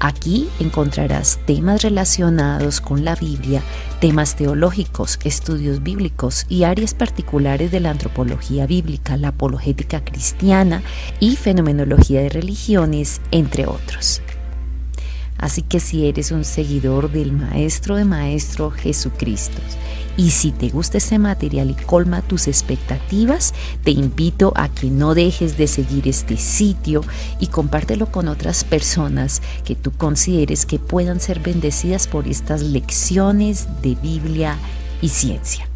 Aquí 0.00 0.48
encontrarás 0.60 1.40
temas 1.44 1.82
relacionados 1.82 2.80
con 2.80 3.04
la 3.04 3.16
Biblia, 3.16 3.62
temas 4.00 4.36
teológicos, 4.36 5.18
estudios 5.24 5.82
bíblicos 5.82 6.46
y 6.48 6.62
áreas 6.62 6.94
particulares 6.94 7.72
de 7.72 7.80
la 7.80 7.90
antropología 7.90 8.66
bíblica, 8.66 9.16
la 9.16 9.28
apologética 9.28 10.04
cristiana 10.04 10.82
y 11.18 11.36
fenomenología 11.36 12.20
de 12.22 12.28
religiones, 12.28 13.20
entre 13.32 13.66
otros. 13.66 14.22
Así 15.38 15.62
que 15.62 15.80
si 15.80 16.06
eres 16.06 16.32
un 16.32 16.44
seguidor 16.44 17.10
del 17.10 17.32
Maestro 17.32 17.96
de 17.96 18.04
Maestro 18.04 18.70
Jesucristo 18.70 19.58
y 20.16 20.32
si 20.32 20.50
te 20.50 20.68
gusta 20.68 20.98
este 20.98 21.18
material 21.18 21.70
y 21.70 21.74
colma 21.74 22.22
tus 22.22 22.48
expectativas, 22.48 23.54
te 23.84 23.92
invito 23.92 24.52
a 24.56 24.68
que 24.68 24.90
no 24.90 25.14
dejes 25.14 25.56
de 25.56 25.68
seguir 25.68 26.08
este 26.08 26.36
sitio 26.36 27.02
y 27.38 27.46
compártelo 27.46 28.10
con 28.10 28.26
otras 28.26 28.64
personas 28.64 29.40
que 29.64 29.76
tú 29.76 29.92
consideres 29.92 30.66
que 30.66 30.80
puedan 30.80 31.20
ser 31.20 31.38
bendecidas 31.38 32.08
por 32.08 32.26
estas 32.26 32.62
lecciones 32.62 33.68
de 33.80 33.94
Biblia 33.94 34.56
y 35.00 35.08
ciencia. 35.10 35.67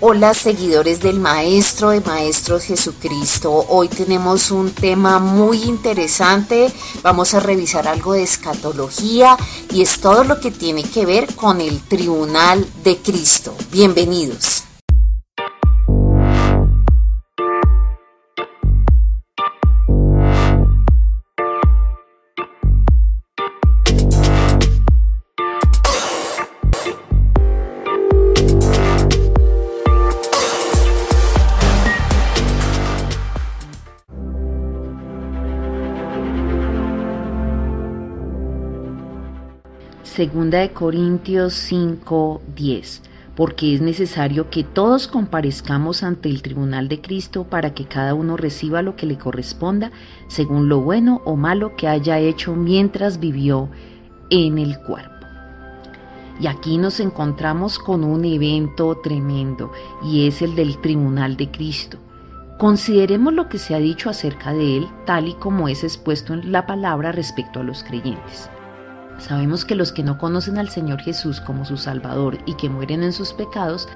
Hola 0.00 0.34
seguidores 0.34 1.00
del 1.00 1.20
Maestro 1.20 1.90
de 1.90 2.00
Maestros 2.00 2.64
Jesucristo. 2.64 3.64
Hoy 3.68 3.88
tenemos 3.88 4.50
un 4.50 4.72
tema 4.72 5.18
muy 5.18 5.62
interesante. 5.62 6.72
Vamos 7.02 7.32
a 7.32 7.40
revisar 7.40 7.86
algo 7.86 8.12
de 8.12 8.24
escatología 8.24 9.36
y 9.70 9.82
es 9.82 10.00
todo 10.00 10.24
lo 10.24 10.40
que 10.40 10.50
tiene 10.50 10.82
que 10.82 11.06
ver 11.06 11.34
con 11.34 11.60
el 11.60 11.80
Tribunal 11.80 12.66
de 12.82 12.98
Cristo. 12.98 13.54
Bienvenidos. 13.70 14.53
Segunda 40.14 40.60
de 40.60 40.70
Corintios 40.70 41.54
5, 41.54 42.40
10 42.54 43.02
porque 43.34 43.74
es 43.74 43.80
necesario 43.80 44.48
que 44.48 44.62
todos 44.62 45.08
comparezcamos 45.08 46.04
ante 46.04 46.28
el 46.28 46.40
tribunal 46.40 46.86
de 46.86 47.00
Cristo 47.00 47.42
para 47.42 47.74
que 47.74 47.86
cada 47.86 48.14
uno 48.14 48.36
reciba 48.36 48.80
lo 48.80 48.94
que 48.94 49.06
le 49.06 49.18
corresponda 49.18 49.90
según 50.28 50.68
lo 50.68 50.82
bueno 50.82 51.20
o 51.24 51.34
malo 51.34 51.74
que 51.74 51.88
haya 51.88 52.20
hecho 52.20 52.54
mientras 52.54 53.18
vivió 53.18 53.70
en 54.30 54.58
el 54.58 54.78
cuerpo. 54.78 55.26
Y 56.38 56.46
aquí 56.46 56.78
nos 56.78 57.00
encontramos 57.00 57.80
con 57.80 58.04
un 58.04 58.24
evento 58.24 58.96
tremendo 59.02 59.72
y 60.04 60.28
es 60.28 60.42
el 60.42 60.54
del 60.54 60.80
tribunal 60.80 61.36
de 61.36 61.50
Cristo. 61.50 61.98
Consideremos 62.60 63.32
lo 63.32 63.48
que 63.48 63.58
se 63.58 63.74
ha 63.74 63.80
dicho 63.80 64.10
acerca 64.10 64.52
de 64.52 64.76
él 64.76 64.86
tal 65.06 65.26
y 65.26 65.34
como 65.34 65.66
es 65.66 65.82
expuesto 65.82 66.34
en 66.34 66.52
la 66.52 66.66
palabra 66.66 67.10
respecto 67.10 67.58
a 67.58 67.64
los 67.64 67.82
creyentes. 67.82 68.48
Sabemos 69.18 69.64
que 69.64 69.74
los 69.74 69.92
que 69.92 70.02
no 70.02 70.18
conocen 70.18 70.58
al 70.58 70.68
Señor 70.68 71.00
Jesús 71.00 71.40
como 71.40 71.64
su 71.64 71.76
Salvador 71.76 72.38
y 72.46 72.54
que 72.54 72.68
mueren 72.68 73.02
en 73.02 73.12
sus 73.12 73.32
pecados, 73.32 73.88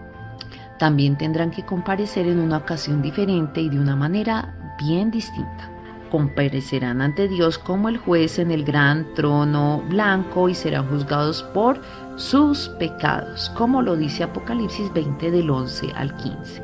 también 0.79 1.19
tendrán 1.19 1.51
que 1.51 1.67
comparecer 1.67 2.27
en 2.27 2.39
una 2.39 2.59
ocasión 2.59 3.03
diferente 3.03 3.61
y 3.61 3.69
de 3.69 3.81
una 3.81 3.97
manera 3.97 4.55
bien 4.79 5.11
distinta. 5.11 5.71
Comparecerán 6.11 7.03
ante 7.03 7.29
Dios 7.29 7.59
como 7.59 7.89
el 7.89 7.99
juez 7.99 8.39
en 8.39 8.51
el 8.51 8.65
gran 8.65 9.13
trono 9.15 9.83
blanco 9.89 10.49
y 10.49 10.55
serán 10.55 10.89
juzgados 10.89 11.43
por 11.53 11.81
sus 12.17 12.69
pecados, 12.79 13.51
como 13.51 13.83
lo 13.83 13.97
dice 13.97 14.23
Apocalipsis 14.23 14.91
20 14.95 15.31
del 15.31 15.51
11 15.51 15.93
al 15.95 16.17
15. 16.17 16.63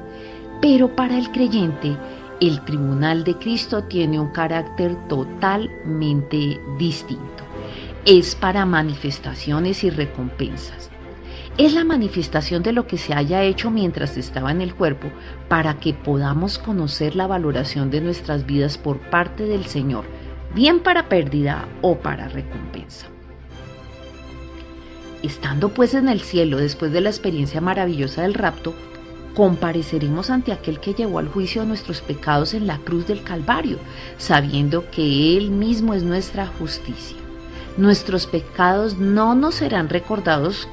Pero 0.63 0.95
para 0.95 1.19
el 1.19 1.31
creyente, 1.31 1.95
el 2.41 2.61
tribunal 2.63 3.25
de 3.25 3.37
Cristo 3.37 3.85
tiene 3.85 4.19
un 4.19 4.31
carácter 4.31 4.97
totalmente 5.09 6.59
distinto 6.79 7.44
es 8.07 8.35
para 8.35 8.67
manifestaciones 8.67 9.83
y 9.83 9.89
recompensas. 9.89 10.91
Es 11.57 11.73
la 11.73 11.85
manifestación 11.85 12.63
de 12.63 12.73
lo 12.73 12.87
que 12.87 12.99
se 12.99 13.15
haya 13.15 13.43
hecho 13.45 13.71
mientras 13.71 14.19
estaba 14.19 14.51
en 14.51 14.61
el 14.61 14.75
cuerpo 14.75 15.09
para 15.49 15.79
que 15.79 15.95
podamos 15.95 16.59
conocer 16.59 17.17
la 17.17 17.27
valoración 17.27 17.91
de 17.91 18.03
nuestras 18.03 18.45
vidas 18.45 18.77
por 18.77 18.99
parte 18.99 19.45
del 19.45 19.65
Señor, 19.65 20.05
bien 20.55 20.81
para 20.81 21.09
pérdida 21.09 21.67
o 21.81 21.97
para 21.97 22.29
recompensa. 22.29 23.07
Estando 25.23 25.71
pues 25.71 25.95
en 25.95 26.09
el 26.09 26.21
cielo 26.21 26.59
después 26.59 26.93
de 26.93 27.01
la 27.01 27.09
experiencia 27.09 27.63
maravillosa 27.63 28.23
del 28.23 28.35
rapto, 28.35 28.75
compareceremos 29.35 30.29
ante 30.29 30.53
aquel 30.53 30.79
que 30.79 30.93
llevó 30.93 31.21
al 31.21 31.29
juicio 31.29 31.65
nuestros 31.65 32.03
pecados 32.03 32.53
en 32.53 32.67
la 32.67 32.79
cruz 32.79 33.07
del 33.07 33.23
Calvario, 33.23 33.79
sabiendo 34.19 34.91
que 34.91 35.39
Él 35.39 35.51
mismo 35.51 35.95
es 35.95 36.03
nuestra 36.03 36.47
justicia 36.47 37.24
nuestros 37.77 38.27
pecados 38.27 38.99
no 38.99 39.35
nos 39.35 39.57
serán 39.57 39.89
recordados 39.89 40.69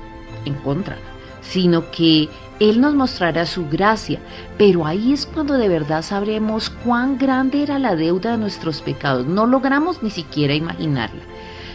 en 0.45 0.53
contra, 0.55 0.97
sino 1.41 1.91
que 1.91 2.29
Él 2.59 2.81
nos 2.81 2.93
mostrará 2.93 3.45
su 3.45 3.67
gracia, 3.67 4.19
pero 4.57 4.85
ahí 4.85 5.13
es 5.13 5.25
cuando 5.25 5.55
de 5.55 5.67
verdad 5.67 6.03
sabremos 6.03 6.69
cuán 6.69 7.17
grande 7.17 7.63
era 7.63 7.79
la 7.79 7.95
deuda 7.95 8.31
de 8.31 8.37
nuestros 8.37 8.81
pecados. 8.81 9.25
No 9.25 9.45
logramos 9.45 10.03
ni 10.03 10.11
siquiera 10.11 10.53
imaginarla. 10.53 11.21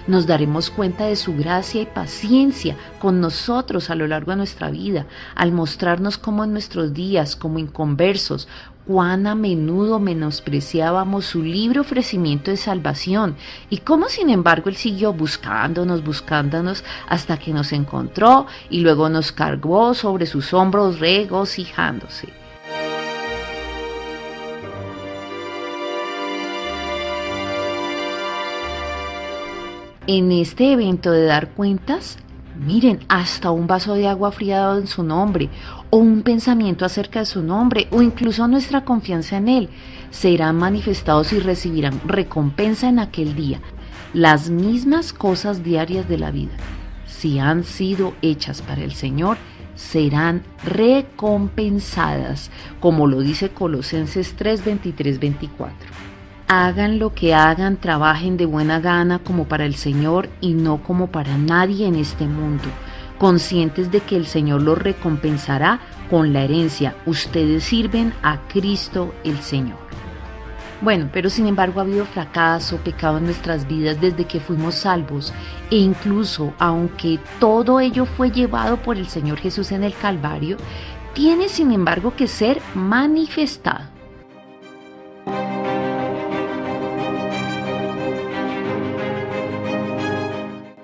Nos 0.07 0.29
daremos 0.29 0.71
cuenta 0.71 1.07
de 1.07 1.17
su 1.17 1.35
gracia 1.35 1.83
y 1.83 1.87
paciencia 1.87 2.77
con 3.01 3.21
nosotros 3.21 3.91
a 3.91 3.97
lo 3.97 4.07
largo 4.07 4.31
de 4.31 4.37
nuestra 4.37 4.71
vida, 4.71 5.07
al 5.35 5.51
mostrarnos 5.51 6.17
cómo 6.17 6.45
en 6.45 6.53
nuestros 6.53 6.95
días, 6.95 7.35
como 7.35 7.59
inconversos, 7.59 8.47
cuán 8.87 9.27
a 9.27 9.35
menudo 9.35 9.99
menospreciábamos 9.99 11.27
su 11.27 11.43
libre 11.43 11.81
ofrecimiento 11.81 12.51
de 12.51 12.57
salvación 12.57 13.37
y 13.69 13.79
cómo 13.79 14.09
sin 14.09 14.31
embargo 14.31 14.69
Él 14.69 14.77
siguió 14.77 15.13
buscándonos, 15.13 16.05
buscándonos 16.05 16.85
hasta 17.09 17.39
que 17.39 17.53
nos 17.53 17.73
encontró 17.73 18.47
y 18.71 18.81
luego 18.81 19.09
nos 19.09 19.33
cargó 19.33 19.95
sobre 19.95 20.27
sus 20.27 20.55
hombros 20.55 21.01
regocijándose. 21.01 22.29
En 30.09 30.31
este 30.31 30.73
evento 30.73 31.11
de 31.11 31.25
dar 31.25 31.49
cuentas, 31.49 32.19
miren, 32.59 33.01
hasta 33.09 33.51
un 33.51 33.67
vaso 33.67 33.95
de 33.95 34.09
agua 34.09 34.33
fría 34.33 34.59
dado 34.59 34.79
en 34.79 34.87
su 34.87 35.03
nombre, 35.03 35.49
o 35.91 35.99
un 35.99 36.23
pensamiento 36.23 36.85
acerca 36.85 37.21
de 37.21 37.27
su 37.27 37.43
nombre, 37.43 37.89
o 37.91 38.03
incluso 38.03 38.47
nuestra 38.49 38.85
confianza 38.85 39.37
en 39.37 39.49
Él, 39.49 39.69
serán 40.11 40.57
manifestados 40.57 41.33
y 41.33 41.39
recibirán 41.41 42.01
recompensa 42.07 42.89
en 42.89 42.99
aquel 42.99 43.35
día. 43.35 43.61
Las 44.13 44.51
mismas 44.51 45.13
cosas 45.13 45.63
diarias 45.63 46.09
de 46.09 46.19
la 46.19 46.31
vida, 46.31 46.57
si 47.07 47.39
han 47.39 47.65
sido 47.65 48.15
hechas 48.23 48.63
para 48.63 48.83
el 48.83 48.93
Señor, 48.93 49.37
serán 49.75 50.43
recompensadas, 50.65 52.51
como 52.81 53.07
lo 53.07 53.21
dice 53.21 53.51
Colosenses 53.51 54.35
3, 54.37 54.65
23, 54.65 55.21
24. 55.21 55.77
Hagan 56.49 57.01
lo 57.01 57.13
que 57.13 57.35
hagan, 57.35 57.77
trabajen 57.77 58.37
de 58.37 58.47
buena 58.47 58.79
gana 58.79 59.19
como 59.19 59.47
para 59.47 59.65
el 59.65 59.75
Señor 59.75 60.29
y 60.41 60.55
no 60.55 60.81
como 60.81 61.09
para 61.09 61.37
nadie 61.37 61.89
en 61.89 61.97
este 61.97 62.27
mundo, 62.27 62.69
conscientes 63.19 63.91
de 63.91 63.99
que 63.99 64.15
el 64.15 64.27
Señor 64.27 64.63
los 64.63 64.79
recompensará 64.79 65.81
con 66.09 66.33
la 66.33 66.43
herencia. 66.43 66.95
Ustedes 67.05 67.65
sirven 67.65 68.15
a 68.23 68.39
Cristo 68.47 69.13
el 69.25 69.39
Señor. 69.39 69.79
Bueno, 70.83 71.09
pero 71.13 71.31
sin 71.31 71.49
embargo 71.49 71.81
ha 71.81 71.83
habido 71.83 72.05
fracaso, 72.05 72.77
pecado 72.77 73.19
en 73.19 73.25
nuestras 73.25 73.67
vidas 73.67 74.01
desde 74.01 74.27
que 74.27 74.39
fuimos 74.39 74.77
salvos 74.77 75.33
e 75.71 75.77
incluso 75.79 76.55
aunque 76.61 77.19
todo 77.41 77.81
ello 77.81 78.05
fue 78.05 78.31
llevado 78.31 78.77
por 78.77 78.99
el 78.99 79.09
Señor 79.09 79.39
Jesús 79.39 79.73
en 79.73 79.83
el 79.83 79.95
Calvario, 79.95 80.59
tiene 81.13 81.49
sin 81.49 81.73
embargo 81.73 82.15
que 82.15 82.29
ser 82.29 82.61
manifestado. 82.75 83.96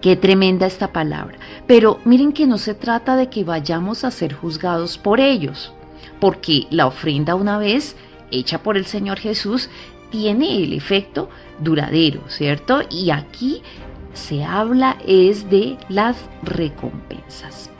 Qué 0.02 0.16
tremenda 0.16 0.66
esta 0.66 0.92
palabra. 0.92 1.38
Pero 1.68 2.00
miren 2.04 2.32
que 2.32 2.46
no 2.46 2.58
se 2.58 2.74
trata 2.74 3.14
de 3.14 3.30
que 3.30 3.44
vayamos 3.44 4.02
a 4.02 4.10
ser 4.10 4.34
juzgados 4.34 4.98
por 4.98 5.20
ellos, 5.20 5.72
porque 6.20 6.66
la 6.70 6.86
ofrenda 6.86 7.36
una 7.36 7.56
vez 7.56 7.94
hecha 8.32 8.62
por 8.62 8.76
el 8.76 8.84
Señor 8.84 9.20
Jesús 9.20 9.70
tiene 10.10 10.62
el 10.62 10.72
efecto 10.72 11.30
duradero, 11.60 12.20
¿cierto? 12.26 12.80
Y 12.90 13.10
aquí 13.10 13.62
se 14.12 14.44
habla 14.44 14.98
es 15.06 15.48
de 15.48 15.78
las 15.88 16.16
recompensas. 16.42 17.70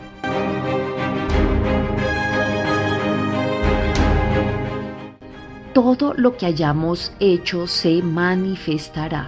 Todo 5.74 6.14
lo 6.16 6.36
que 6.36 6.46
hayamos 6.46 7.12
hecho 7.19 7.66
se 7.66 8.02
manifestará, 8.02 9.26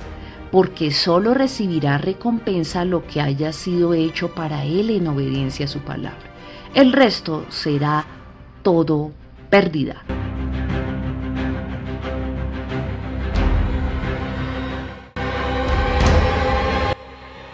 porque 0.55 0.93
solo 0.93 1.35
recibirá 1.35 1.99
recompensa 1.99 2.85
lo 2.85 3.05
que 3.09 3.21
haya 3.21 3.53
sido 3.53 3.93
hecho 3.93 4.37
para 4.37 4.65
él 4.65 4.91
en 4.91 5.09
obediencia 5.09 5.65
a 5.65 5.69
su 5.69 5.81
palabra. 5.81 6.33
El 6.75 6.93
resto 6.93 7.45
será 7.49 8.05
todo 8.63 9.11
pérdida. 9.51 10.05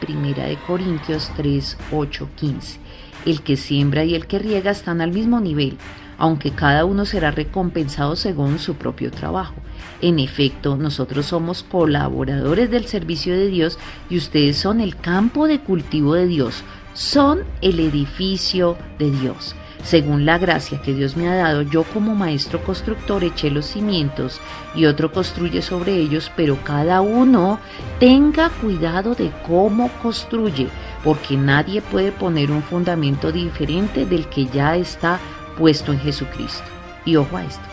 Primera 0.01 0.45
de 0.45 0.59
Corintios 0.67 1.33
3, 1.39 1.79
8, 1.93 2.29
15. 2.37 2.81
El 3.25 3.41
que 3.41 3.57
siembra 3.57 4.05
y 4.05 4.15
el 4.15 4.27
que 4.27 4.39
riega 4.39 4.73
están 4.73 5.01
al 5.01 5.13
mismo 5.13 5.41
nivel, 5.41 5.79
aunque 6.19 6.51
cada 6.51 6.85
uno 6.85 7.07
será 7.07 7.31
recompensado 7.31 8.15
según 8.15 8.59
su 8.59 8.75
propio 8.75 9.11
trabajo. 9.11 9.55
En 10.01 10.19
efecto, 10.19 10.77
nosotros 10.77 11.27
somos 11.27 11.63
colaboradores 11.63 12.71
del 12.71 12.87
servicio 12.87 13.35
de 13.35 13.49
Dios 13.49 13.79
y 14.09 14.17
ustedes 14.17 14.57
son 14.57 14.81
el 14.81 14.97
campo 14.97 15.47
de 15.47 15.61
cultivo 15.61 16.15
de 16.15 16.27
Dios, 16.27 16.63
son 16.95 17.41
el 17.61 17.81
edificio 17.81 18.77
de 18.99 19.11
Dios. 19.11 19.55
Según 19.83 20.27
la 20.27 20.39
gracia 20.39 20.81
que 20.83 20.93
Dios 20.93 21.17
me 21.17 21.29
ha 21.29 21.35
dado, 21.35 21.63
yo 21.63 21.85
como 21.85 22.15
maestro 22.15 22.63
constructor 22.63 23.25
eché 23.25 23.51
los 23.51 23.67
cimientos 23.67 24.41
y 24.75 24.85
otro 24.85 25.11
construye 25.11 25.63
sobre 25.63 25.97
ellos, 25.97 26.31
pero 26.37 26.63
cada 26.63 27.01
uno 27.01 27.59
tenga 27.99 28.51
cuidado 28.51 29.15
de 29.15 29.33
cómo 29.47 29.91
construye, 30.03 30.69
porque 31.03 31.37
nadie 31.37 31.81
puede 31.81 32.13
poner 32.13 32.51
un 32.51 32.63
fundamento 32.63 33.33
diferente 33.33 34.05
del 34.05 34.29
que 34.29 34.47
ya 34.47 34.77
está 34.77 35.19
puesto 35.57 35.93
en 35.93 36.01
Jesucristo. 36.01 36.65
Y 37.07 37.17
ojo 37.17 37.39
a 37.39 37.45
esto. 37.45 37.70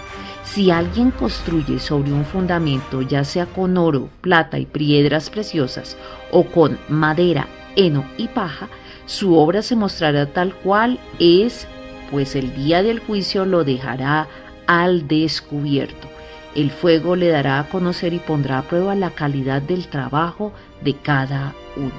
Si 0.54 0.72
alguien 0.72 1.12
construye 1.12 1.78
sobre 1.78 2.12
un 2.12 2.26
fundamento, 2.26 3.02
ya 3.02 3.24
sea 3.24 3.46
con 3.46 3.78
oro, 3.78 4.10
plata 4.22 4.58
y 4.58 4.66
piedras 4.66 5.30
preciosas, 5.30 5.98
o 6.32 6.46
con 6.46 6.80
madera, 6.90 7.48
heno 7.76 8.06
y 8.18 8.28
paja, 8.28 8.70
su 9.06 9.36
obra 9.36 9.62
se 9.62 9.76
mostrará 9.76 10.26
tal 10.26 10.56
cual 10.56 11.00
es 11.20 11.68
pues 12.10 12.36
el 12.36 12.56
día 12.56 12.82
del 12.82 13.00
juicio 13.00 13.46
lo 13.46 13.66
dejará 13.66 14.28
al 14.66 15.08
descubierto. 15.08 16.08
El 16.56 16.72
fuego 16.72 17.16
le 17.16 17.28
dará 17.28 17.60
a 17.60 17.70
conocer 17.70 18.14
y 18.14 18.20
pondrá 18.20 18.60
a 18.60 18.64
prueba 18.64 18.96
la 18.96 19.12
calidad 19.12 19.62
del 19.62 19.88
trabajo 19.88 20.54
de 20.82 20.96
cada 20.96 21.54
uno. 21.76 21.92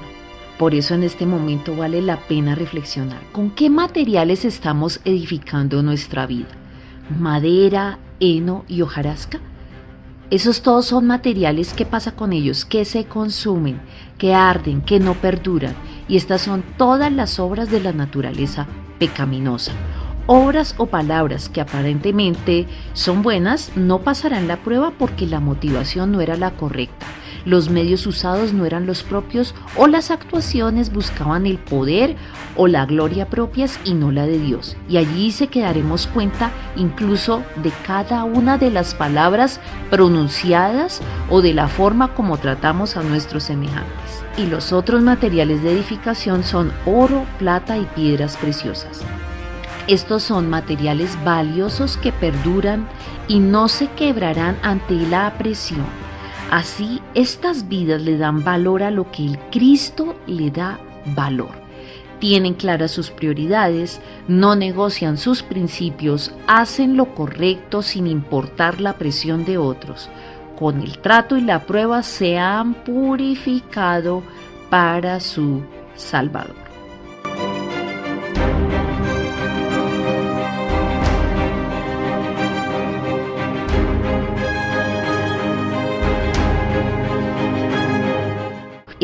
Por 0.57 0.75
eso 0.75 0.95
en 0.95 1.03
este 1.03 1.25
momento 1.25 1.75
vale 1.75 2.01
la 2.01 2.17
pena 2.17 2.55
reflexionar 2.55 3.21
con 3.31 3.51
qué 3.51 3.69
materiales 3.69 4.43
estamos 4.43 4.99
edificando 5.05 5.81
nuestra 5.83 6.25
vida. 6.25 6.49
Madera, 7.17 7.99
heno 8.19 8.65
y 8.67 8.81
hojarasca. 8.81 9.39
Esos 10.29 10.61
todos 10.61 10.85
son 10.85 11.07
materiales 11.07 11.73
que 11.73 11.85
pasa 11.85 12.11
con 12.11 12.33
ellos, 12.33 12.63
que 12.63 12.85
se 12.85 13.05
consumen, 13.05 13.81
que 14.19 14.35
arden, 14.35 14.81
que 14.81 14.99
no 14.99 15.15
perduran. 15.15 15.73
Y 16.07 16.17
estas 16.17 16.41
son 16.41 16.63
todas 16.77 17.11
las 17.11 17.39
obras 17.39 17.71
de 17.71 17.79
la 17.79 17.93
naturaleza 17.93 18.67
pecaminosa. 18.99 19.71
Obras 20.27 20.75
o 20.77 20.85
palabras 20.85 21.49
que 21.49 21.61
aparentemente 21.61 22.67
son 22.93 23.23
buenas 23.23 23.71
no 23.75 24.01
pasarán 24.01 24.47
la 24.47 24.57
prueba 24.57 24.91
porque 24.91 25.25
la 25.25 25.39
motivación 25.39 26.11
no 26.11 26.21
era 26.21 26.37
la 26.37 26.51
correcta, 26.51 27.07
los 27.45 27.69
medios 27.69 28.05
usados 28.07 28.53
no 28.53 28.65
eran 28.65 28.85
los 28.85 29.03
propios 29.03 29.55
o 29.75 29.87
las 29.87 30.11
actuaciones 30.11 30.91
buscaban 30.91 31.45
el 31.45 31.57
poder 31.57 32.15
o 32.55 32.67
la 32.67 32.85
gloria 32.85 33.29
propias 33.29 33.79
y 33.83 33.93
no 33.93 34.11
la 34.11 34.25
de 34.25 34.39
Dios. 34.39 34.75
Y 34.89 34.97
allí 34.97 35.31
se 35.31 35.47
quedaremos 35.47 36.07
cuenta 36.07 36.51
incluso 36.75 37.43
de 37.63 37.71
cada 37.85 38.23
una 38.23 38.57
de 38.57 38.69
las 38.69 38.95
palabras 38.95 39.59
pronunciadas 39.89 41.01
o 41.29 41.41
de 41.41 41.53
la 41.53 41.67
forma 41.67 42.13
como 42.13 42.37
tratamos 42.37 42.97
a 42.97 43.03
nuestros 43.03 43.43
semejantes. 43.43 44.23
Y 44.37 44.45
los 44.45 44.71
otros 44.71 45.01
materiales 45.01 45.63
de 45.63 45.73
edificación 45.73 46.43
son 46.43 46.71
oro, 46.85 47.25
plata 47.39 47.77
y 47.77 47.85
piedras 47.95 48.37
preciosas. 48.37 49.01
Estos 49.87 50.21
son 50.21 50.49
materiales 50.49 51.17
valiosos 51.25 51.97
que 51.97 52.11
perduran 52.11 52.87
y 53.27 53.39
no 53.39 53.67
se 53.67 53.87
quebrarán 53.87 54.57
ante 54.61 54.93
la 54.93 55.33
presión. 55.37 55.98
Así, 56.51 56.99
estas 57.13 57.67
vidas 57.67 58.01
le 58.01 58.17
dan 58.17 58.43
valor 58.43 58.81
a 58.81 58.89
lo 58.89 59.11
que 59.11 59.23
el 59.23 59.39
Cristo 59.51 60.15
le 60.25 60.49
da 60.49 60.79
valor. 61.15 61.51
Tienen 62.19 62.55
claras 62.55 62.91
sus 62.91 63.11
prioridades, 63.11 64.01
no 64.27 64.55
negocian 64.55 65.17
sus 65.17 65.43
principios, 65.43 66.33
hacen 66.47 66.97
lo 66.97 67.13
correcto 67.13 67.81
sin 67.81 68.07
importar 68.07 68.81
la 68.81 68.93
presión 68.93 69.45
de 69.45 69.57
otros. 69.57 70.09
Con 70.57 70.81
el 70.81 70.99
trato 70.99 71.37
y 71.37 71.41
la 71.41 71.65
prueba 71.65 72.03
se 72.03 72.37
han 72.37 72.73
purificado 72.73 74.23
para 74.69 75.19
su 75.19 75.61
Salvador. 75.95 76.68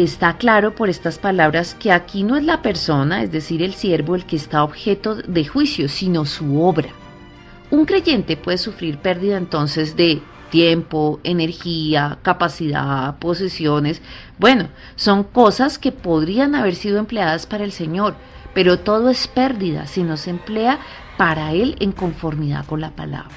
Está 0.06 0.38
claro 0.38 0.76
por 0.76 0.88
estas 0.88 1.18
palabras 1.18 1.74
que 1.74 1.92
aquí 1.92 2.22
no 2.22 2.36
es 2.36 2.44
la 2.44 2.62
persona, 2.62 3.24
es 3.24 3.32
decir, 3.32 3.64
el 3.64 3.74
siervo, 3.74 4.14
el 4.14 4.28
que 4.28 4.36
está 4.36 4.64
objeto 4.64 5.16
de 5.16 5.46
juicio, 5.46 5.90
sino 5.90 6.26
su 6.26 6.62
obra. 6.62 6.90
Un 7.72 7.86
creyente 7.86 8.38
puede 8.38 8.60
sufrir 8.60 9.00
pérdida 9.00 9.36
entonces 9.36 9.96
de 9.96 10.22
tiempo, 10.52 11.20
energía, 11.24 12.20
capacidad, 12.22 13.18
posesiones. 13.18 14.04
Bueno, 14.38 14.68
son 14.96 15.24
cosas 15.24 15.80
que 15.80 15.92
podrían 15.92 16.54
haber 16.54 16.76
sido 16.76 17.00
empleadas 17.00 17.48
para 17.48 17.64
el 17.64 17.72
Señor, 17.72 18.14
pero 18.54 18.78
todo 18.78 19.10
es 19.10 19.28
pérdida 19.28 19.88
si 19.88 20.04
no 20.04 20.18
se 20.18 20.30
emplea 20.30 20.78
para 21.18 21.52
Él 21.54 21.78
en 21.80 21.92
conformidad 21.92 22.64
con 22.68 22.80
la 22.80 22.92
palabra 22.92 23.34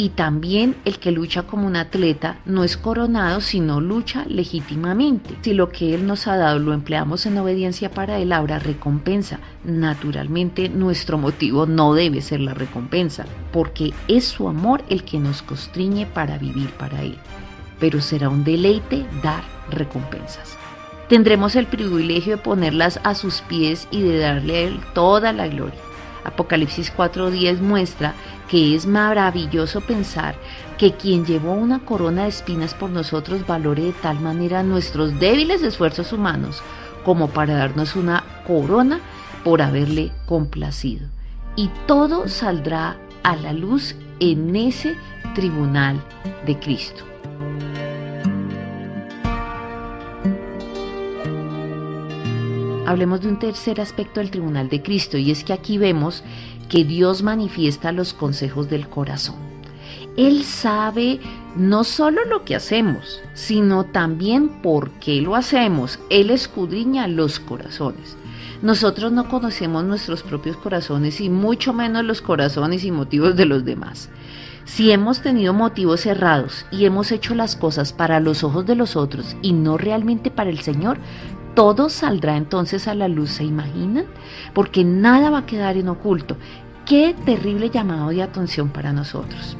y 0.00 0.08
también 0.08 0.76
el 0.86 0.98
que 0.98 1.10
lucha 1.10 1.42
como 1.42 1.66
un 1.66 1.76
atleta 1.76 2.38
no 2.46 2.64
es 2.64 2.78
coronado, 2.78 3.42
sino 3.42 3.82
lucha 3.82 4.24
legítimamente. 4.26 5.36
Si 5.42 5.52
lo 5.52 5.68
que 5.68 5.94
Él 5.94 6.06
nos 6.06 6.26
ha 6.26 6.38
dado 6.38 6.58
lo 6.58 6.72
empleamos 6.72 7.26
en 7.26 7.36
obediencia 7.36 7.90
para 7.90 8.18
Él, 8.18 8.32
habrá 8.32 8.58
recompensa. 8.58 9.40
Naturalmente 9.62 10.70
nuestro 10.70 11.18
motivo 11.18 11.66
no 11.66 11.92
debe 11.92 12.22
ser 12.22 12.40
la 12.40 12.54
recompensa, 12.54 13.26
porque 13.52 13.92
es 14.08 14.24
su 14.24 14.48
amor 14.48 14.82
el 14.88 15.04
que 15.04 15.18
nos 15.18 15.42
constriñe 15.42 16.06
para 16.06 16.38
vivir 16.38 16.70
para 16.70 17.02
Él. 17.02 17.18
Pero 17.78 18.00
será 18.00 18.30
un 18.30 18.42
deleite 18.42 19.04
dar 19.22 19.42
recompensas. 19.70 20.56
Tendremos 21.10 21.56
el 21.56 21.66
privilegio 21.66 22.38
de 22.38 22.42
ponerlas 22.42 23.00
a 23.04 23.14
sus 23.14 23.42
pies 23.42 23.86
y 23.90 24.00
de 24.00 24.18
darle 24.18 24.56
a 24.56 24.60
Él 24.60 24.80
toda 24.94 25.34
la 25.34 25.46
gloria. 25.46 25.78
Apocalipsis 26.24 26.92
4.10 26.94 27.60
muestra 27.60 28.14
que 28.50 28.74
es 28.74 28.84
maravilloso 28.84 29.80
pensar 29.80 30.34
que 30.76 30.94
quien 30.94 31.24
llevó 31.24 31.52
una 31.52 31.84
corona 31.84 32.24
de 32.24 32.30
espinas 32.30 32.74
por 32.74 32.90
nosotros 32.90 33.46
valore 33.46 33.84
de 33.84 33.92
tal 33.92 34.18
manera 34.18 34.64
nuestros 34.64 35.20
débiles 35.20 35.62
esfuerzos 35.62 36.12
humanos 36.12 36.60
como 37.04 37.28
para 37.28 37.54
darnos 37.54 37.94
una 37.94 38.24
corona 38.48 39.00
por 39.44 39.62
haberle 39.62 40.10
complacido. 40.26 41.06
Y 41.54 41.70
todo 41.86 42.26
saldrá 42.26 42.98
a 43.22 43.36
la 43.36 43.52
luz 43.52 43.94
en 44.18 44.56
ese 44.56 44.96
tribunal 45.36 46.02
de 46.44 46.58
Cristo. 46.58 47.04
Hablemos 52.84 53.20
de 53.20 53.28
un 53.28 53.38
tercer 53.38 53.80
aspecto 53.80 54.18
del 54.18 54.32
tribunal 54.32 54.68
de 54.68 54.82
Cristo 54.82 55.16
y 55.16 55.30
es 55.30 55.44
que 55.44 55.52
aquí 55.52 55.78
vemos 55.78 56.24
que 56.70 56.84
Dios 56.84 57.22
manifiesta 57.22 57.92
los 57.92 58.14
consejos 58.14 58.70
del 58.70 58.88
corazón. 58.88 59.36
Él 60.16 60.44
sabe 60.44 61.20
no 61.56 61.84
solo 61.84 62.24
lo 62.24 62.44
que 62.44 62.54
hacemos, 62.54 63.20
sino 63.34 63.84
también 63.84 64.62
por 64.62 64.90
qué 64.92 65.20
lo 65.20 65.34
hacemos. 65.34 65.98
Él 66.10 66.30
escudriña 66.30 67.08
los 67.08 67.40
corazones. 67.40 68.16
Nosotros 68.62 69.10
no 69.10 69.28
conocemos 69.28 69.84
nuestros 69.84 70.22
propios 70.22 70.56
corazones 70.56 71.20
y 71.20 71.28
mucho 71.28 71.72
menos 71.72 72.04
los 72.04 72.22
corazones 72.22 72.84
y 72.84 72.90
motivos 72.90 73.34
de 73.36 73.46
los 73.46 73.64
demás. 73.64 74.10
Si 74.64 74.92
hemos 74.92 75.22
tenido 75.22 75.52
motivos 75.52 76.02
cerrados 76.02 76.66
y 76.70 76.84
hemos 76.84 77.10
hecho 77.10 77.34
las 77.34 77.56
cosas 77.56 77.92
para 77.92 78.20
los 78.20 78.44
ojos 78.44 78.66
de 78.66 78.76
los 78.76 78.94
otros 78.94 79.34
y 79.42 79.52
no 79.52 79.78
realmente 79.78 80.30
para 80.30 80.50
el 80.50 80.60
Señor, 80.60 80.98
todo 81.54 81.88
saldrá 81.88 82.36
entonces 82.36 82.88
a 82.88 82.94
la 82.94 83.08
luz, 83.08 83.30
¿se 83.30 83.44
imaginan? 83.44 84.06
Porque 84.54 84.84
nada 84.84 85.30
va 85.30 85.38
a 85.38 85.46
quedar 85.46 85.76
en 85.76 85.88
oculto. 85.88 86.36
Qué 86.86 87.14
terrible 87.24 87.70
llamado 87.70 88.10
de 88.10 88.22
atención 88.22 88.70
para 88.70 88.92
nosotros. 88.92 89.56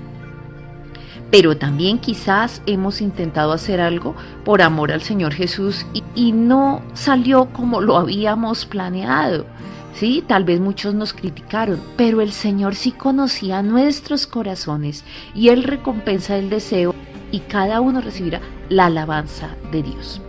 Pero 1.30 1.56
también 1.56 1.98
quizás 1.98 2.60
hemos 2.66 3.00
intentado 3.00 3.52
hacer 3.52 3.80
algo 3.80 4.16
por 4.44 4.62
amor 4.62 4.90
al 4.90 5.02
Señor 5.02 5.32
Jesús 5.32 5.86
y, 5.94 6.02
y 6.14 6.32
no 6.32 6.82
salió 6.92 7.46
como 7.46 7.80
lo 7.80 7.96
habíamos 7.96 8.66
planeado. 8.66 9.46
Sí, 9.94 10.24
tal 10.26 10.44
vez 10.44 10.60
muchos 10.60 10.94
nos 10.94 11.12
criticaron, 11.12 11.80
pero 11.96 12.20
el 12.20 12.32
Señor 12.32 12.74
sí 12.74 12.90
conocía 12.92 13.62
nuestros 13.62 14.26
corazones 14.26 15.04
y 15.34 15.48
Él 15.48 15.64
recompensa 15.64 16.36
el 16.36 16.50
deseo 16.50 16.94
y 17.30 17.40
cada 17.40 17.80
uno 17.80 18.00
recibirá 18.00 18.40
la 18.68 18.86
alabanza 18.86 19.50
de 19.70 19.82
Dios. 19.82 20.20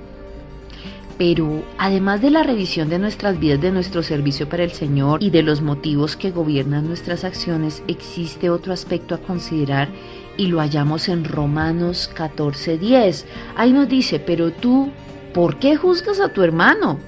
Pero 1.18 1.64
además 1.78 2.22
de 2.22 2.32
la 2.32 2.44
revisión 2.44 2.90
de 2.90 3.00
nuestras 3.00 3.40
vidas, 3.40 3.62
de 3.62 3.72
nuestro 3.72 4.02
servicio 4.02 4.50
para 4.50 4.64
el 4.64 4.72
Señor 4.72 5.22
y 5.22 5.30
de 5.30 5.44
los 5.44 5.62
motivos 5.62 6.16
que 6.16 6.32
gobiernan 6.32 6.88
nuestras 6.88 7.24
acciones, 7.24 7.84
existe 7.88 8.50
otro 8.50 8.74
aspecto 8.74 9.14
a 9.16 9.20
considerar 9.20 9.90
y 10.38 10.48
lo 10.48 10.60
hallamos 10.60 11.10
en 11.10 11.24
Romanos 11.24 12.10
14:10. 12.16 13.26
Ahí 13.56 13.74
nos 13.74 13.88
dice, 13.88 14.20
pero 14.20 14.52
tú, 14.52 14.90
¿por 15.34 15.58
qué 15.58 15.76
juzgas 15.76 16.20
a 16.20 16.30
tu 16.30 16.42
hermano? 16.42 17.00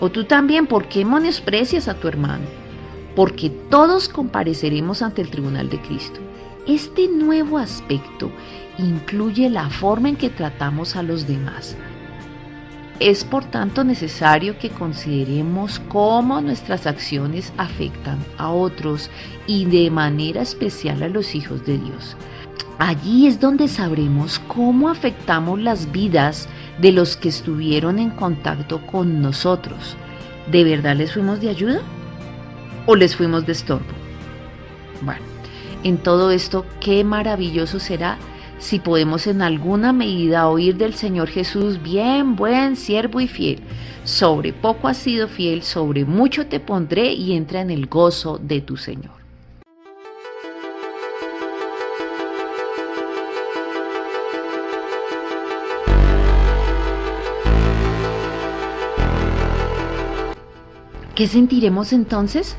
O 0.00 0.10
tú 0.10 0.24
también, 0.24 0.66
¿por 0.66 0.88
qué 0.88 1.04
menosprecias 1.04 1.88
a 1.88 1.94
tu 1.94 2.08
hermano? 2.08 2.44
Porque 3.14 3.48
todos 3.48 4.08
compareceremos 4.08 5.00
ante 5.00 5.22
el 5.22 5.30
tribunal 5.30 5.70
de 5.70 5.80
Cristo. 5.80 6.20
Este 6.66 7.08
nuevo 7.08 7.56
aspecto 7.56 8.30
incluye 8.76 9.48
la 9.48 9.70
forma 9.70 10.10
en 10.10 10.16
que 10.16 10.28
tratamos 10.28 10.96
a 10.96 11.02
los 11.02 11.26
demás. 11.26 11.76
Es 12.98 13.24
por 13.24 13.44
tanto 13.44 13.84
necesario 13.84 14.58
que 14.58 14.70
consideremos 14.70 15.80
cómo 15.88 16.40
nuestras 16.40 16.86
acciones 16.86 17.52
afectan 17.58 18.18
a 18.38 18.50
otros 18.50 19.10
y 19.46 19.66
de 19.66 19.90
manera 19.90 20.40
especial 20.40 21.02
a 21.02 21.08
los 21.08 21.34
hijos 21.34 21.66
de 21.66 21.76
Dios. 21.76 22.16
Allí 22.78 23.26
es 23.26 23.38
donde 23.38 23.68
sabremos 23.68 24.38
cómo 24.38 24.88
afectamos 24.88 25.60
las 25.60 25.92
vidas 25.92 26.48
de 26.78 26.92
los 26.92 27.18
que 27.18 27.28
estuvieron 27.28 27.98
en 27.98 28.10
contacto 28.10 28.80
con 28.86 29.20
nosotros. 29.20 29.94
¿De 30.50 30.64
verdad 30.64 30.96
les 30.96 31.12
fuimos 31.12 31.40
de 31.42 31.50
ayuda? 31.50 31.80
¿O 32.86 32.96
les 32.96 33.14
fuimos 33.14 33.44
de 33.44 33.52
estorbo? 33.52 33.84
Bueno, 35.02 35.22
en 35.84 35.98
todo 35.98 36.30
esto, 36.30 36.64
qué 36.80 37.04
maravilloso 37.04 37.78
será 37.78 38.16
si 38.58 38.78
podemos 38.78 39.26
en 39.26 39.42
alguna 39.42 39.92
medida 39.92 40.48
oír 40.48 40.76
del 40.76 40.94
Señor 40.94 41.28
Jesús, 41.28 41.82
bien, 41.82 42.36
buen, 42.36 42.76
siervo 42.76 43.20
y 43.20 43.28
fiel. 43.28 43.60
Sobre 44.04 44.52
poco 44.52 44.88
has 44.88 44.96
sido 44.96 45.28
fiel, 45.28 45.62
sobre 45.62 46.04
mucho 46.04 46.46
te 46.46 46.60
pondré 46.60 47.12
y 47.12 47.34
entra 47.34 47.60
en 47.60 47.70
el 47.70 47.86
gozo 47.86 48.38
de 48.38 48.60
tu 48.60 48.76
Señor. 48.76 49.16
¿Qué 61.14 61.26
sentiremos 61.26 61.94
entonces? 61.94 62.56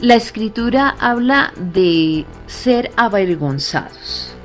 La 0.00 0.14
escritura 0.14 0.96
habla 0.98 1.52
de 1.56 2.24
ser 2.46 2.90
avergonzados. 2.96 4.37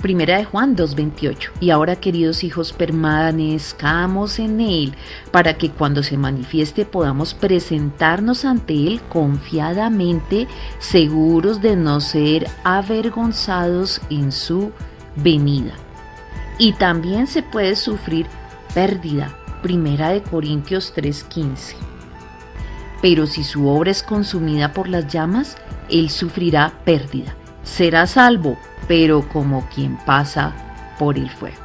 Primera 0.00 0.38
de 0.38 0.44
Juan 0.44 0.76
2.28. 0.76 1.50
Y 1.60 1.70
ahora, 1.70 1.96
queridos 1.96 2.44
hijos, 2.44 2.72
permanezcamos 2.72 4.38
en 4.38 4.60
Él, 4.60 4.94
para 5.32 5.58
que 5.58 5.70
cuando 5.70 6.02
se 6.02 6.16
manifieste 6.16 6.84
podamos 6.84 7.34
presentarnos 7.34 8.44
ante 8.44 8.74
Él 8.74 9.00
confiadamente, 9.08 10.46
seguros 10.78 11.60
de 11.60 11.74
no 11.74 12.00
ser 12.00 12.48
avergonzados 12.62 14.00
en 14.08 14.30
su 14.30 14.70
venida. 15.16 15.72
Y 16.58 16.74
también 16.74 17.26
se 17.26 17.42
puede 17.42 17.74
sufrir 17.74 18.26
pérdida 18.74 19.34
Primera 19.62 20.10
de 20.10 20.22
Corintios 20.22 20.92
3:15. 20.94 21.74
Pero 23.02 23.26
si 23.26 23.42
su 23.42 23.66
obra 23.68 23.90
es 23.90 24.02
consumida 24.02 24.72
por 24.72 24.88
las 24.88 25.12
llamas, 25.12 25.56
él 25.88 26.10
sufrirá 26.10 26.72
pérdida. 26.84 27.34
Será 27.68 28.06
salvo, 28.06 28.58
pero 28.88 29.28
como 29.28 29.68
quien 29.68 29.98
pasa 29.98 30.52
por 30.98 31.16
el 31.16 31.30
fuego. 31.30 31.58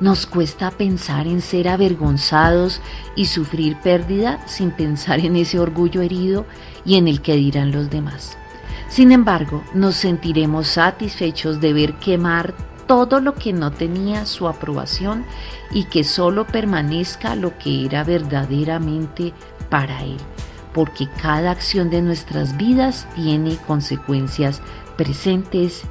Nos 0.00 0.26
cuesta 0.26 0.70
pensar 0.70 1.26
en 1.26 1.40
ser 1.40 1.68
avergonzados 1.68 2.80
y 3.16 3.24
sufrir 3.24 3.76
pérdida 3.78 4.38
sin 4.46 4.70
pensar 4.70 5.18
en 5.18 5.34
ese 5.34 5.58
orgullo 5.58 6.02
herido 6.02 6.46
y 6.84 6.96
en 6.96 7.08
el 7.08 7.20
que 7.20 7.34
dirán 7.34 7.72
los 7.72 7.90
demás. 7.90 8.36
Sin 8.88 9.10
embargo, 9.10 9.64
nos 9.74 9.96
sentiremos 9.96 10.68
satisfechos 10.68 11.60
de 11.60 11.72
ver 11.72 11.94
quemar 11.94 12.54
todo 12.86 13.20
lo 13.20 13.34
que 13.34 13.52
no 13.52 13.72
tenía 13.72 14.24
su 14.24 14.46
aprobación 14.46 15.24
y 15.72 15.84
que 15.84 16.04
solo 16.04 16.46
permanezca 16.46 17.34
lo 17.34 17.58
que 17.58 17.84
era 17.84 18.04
verdaderamente 18.04 19.32
para 19.68 20.02
Él, 20.04 20.16
porque 20.72 21.08
cada 21.20 21.50
acción 21.50 21.90
de 21.90 22.02
nuestras 22.02 22.56
vidas 22.56 23.06
tiene 23.16 23.56
consecuencias 23.66 24.62
presentes 24.98 25.84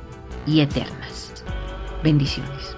y 0.46 0.60
eternas. 0.60 1.46
Bendiciones. 2.04 2.76